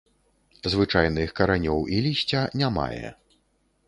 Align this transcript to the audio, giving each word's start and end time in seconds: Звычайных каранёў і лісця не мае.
Звычайных 0.73 1.33
каранёў 1.39 1.79
і 1.97 1.99
лісця 2.05 2.41
не 2.63 2.67
мае. 2.79 3.07